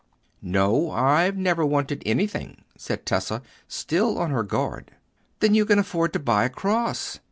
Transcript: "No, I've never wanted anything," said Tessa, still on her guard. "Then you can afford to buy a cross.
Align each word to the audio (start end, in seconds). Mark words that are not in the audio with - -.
"No, 0.41 0.89
I've 0.89 1.37
never 1.37 1.63
wanted 1.63 2.01
anything," 2.07 2.63
said 2.75 3.05
Tessa, 3.05 3.43
still 3.67 4.17
on 4.17 4.31
her 4.31 4.41
guard. 4.41 4.89
"Then 5.41 5.53
you 5.53 5.63
can 5.63 5.77
afford 5.77 6.11
to 6.13 6.19
buy 6.19 6.43
a 6.45 6.49
cross. 6.49 7.19